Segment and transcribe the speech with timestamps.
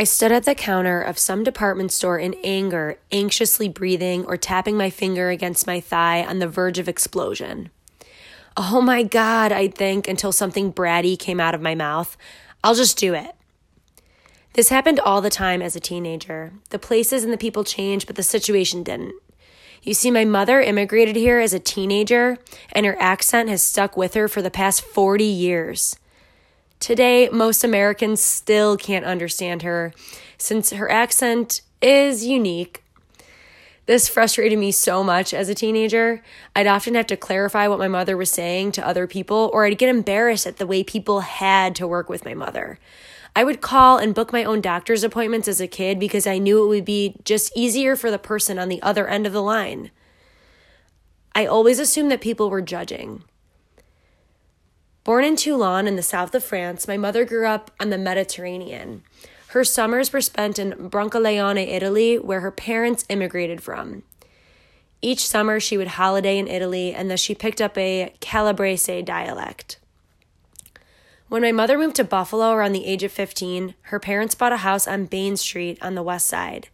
[0.00, 4.74] I stood at the counter of some department store in anger, anxiously breathing or tapping
[4.78, 7.68] my finger against my thigh on the verge of explosion.
[8.56, 12.16] Oh my God, I'd think until something bratty came out of my mouth.
[12.64, 13.34] I'll just do it.
[14.54, 16.54] This happened all the time as a teenager.
[16.70, 19.12] The places and the people changed, but the situation didn't.
[19.82, 22.38] You see, my mother immigrated here as a teenager,
[22.72, 25.96] and her accent has stuck with her for the past 40 years.
[26.80, 29.92] Today, most Americans still can't understand her
[30.38, 32.82] since her accent is unique.
[33.84, 36.22] This frustrated me so much as a teenager.
[36.56, 39.76] I'd often have to clarify what my mother was saying to other people, or I'd
[39.76, 42.78] get embarrassed at the way people had to work with my mother.
[43.36, 46.64] I would call and book my own doctor's appointments as a kid because I knew
[46.64, 49.90] it would be just easier for the person on the other end of the line.
[51.34, 53.24] I always assumed that people were judging.
[55.02, 59.02] Born in Toulon in the south of France, my mother grew up on the Mediterranean.
[59.48, 64.02] Her summers were spent in Brancaleone, Italy, where her parents immigrated from.
[65.00, 69.78] Each summer, she would holiday in Italy, and thus she picked up a Calabrese dialect.
[71.28, 74.58] When my mother moved to Buffalo around the age of 15, her parents bought a
[74.58, 76.68] house on Bain Street on the west side.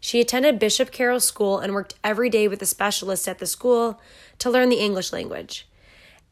[0.00, 4.00] She attended Bishop Carroll School and worked every day with a specialist at the school
[4.40, 5.68] to learn the English language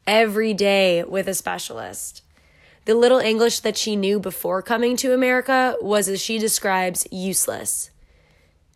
[0.05, 2.21] every day with a specialist.
[2.85, 7.89] The little English that she knew before coming to America was, as she describes, useless.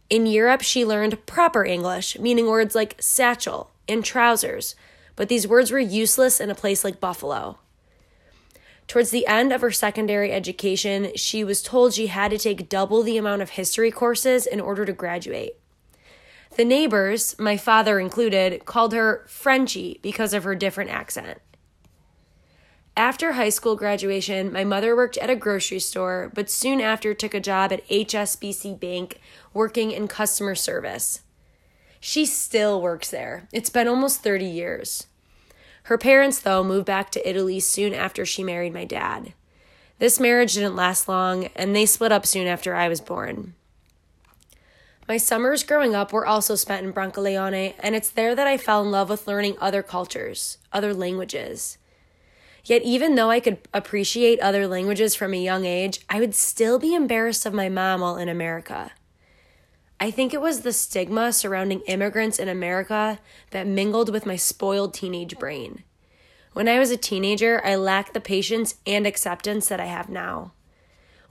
[0.09, 4.75] In Europe, she learned proper English, meaning words like satchel and trousers,
[5.17, 7.57] but these words were useless in a place like Buffalo.
[8.87, 13.03] Towards the end of her secondary education, she was told she had to take double
[13.03, 15.57] the amount of history courses in order to graduate.
[16.55, 21.39] The neighbors, my father included, called her Frenchy because of her different accent.
[22.95, 27.35] After high school graduation, my mother worked at a grocery store, but soon after took
[27.35, 29.19] a job at HSBC Bank
[29.53, 31.21] working in customer service.
[31.99, 33.47] She still works there.
[33.53, 35.05] It's been almost 30 years.
[35.83, 39.33] Her parents, though, moved back to Italy soon after she married my dad.
[39.99, 43.53] This marriage didn't last long, and they split up soon after I was born.
[45.07, 48.81] My summers growing up were also spent in Brancaleone, and it's there that I fell
[48.81, 51.77] in love with learning other cultures, other languages.
[52.65, 56.77] Yet, even though I could appreciate other languages from a young age, I would still
[56.77, 58.91] be embarrassed of my mom while in America.
[59.97, 63.19] I think it was the stigma surrounding immigrants in America
[63.51, 65.85] that mingled with my spoiled teenage brain.
[66.51, 70.51] When I was a teenager, I lacked the patience and acceptance that I have now.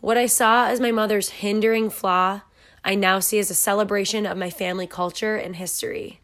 [0.00, 2.40] What I saw as my mother's hindering flaw
[2.86, 6.20] I now see as a celebration of my family culture and history.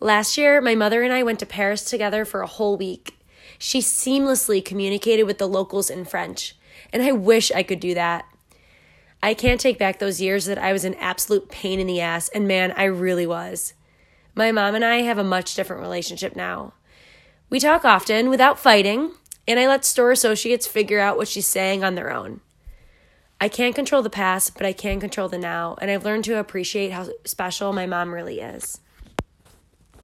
[0.00, 3.16] Last year, my mother and I went to Paris together for a whole week.
[3.56, 6.56] She seamlessly communicated with the locals in French,
[6.92, 8.24] and I wish I could do that.
[9.22, 12.28] I can't take back those years that I was an absolute pain in the ass,
[12.30, 13.74] and man, I really was.
[14.34, 16.72] My mom and I have a much different relationship now.
[17.48, 19.12] We talk often without fighting,
[19.46, 22.40] and I let store associates figure out what she's saying on their own.
[23.42, 26.38] I can't control the past, but I can control the now, and I've learned to
[26.38, 28.78] appreciate how special my mom really is.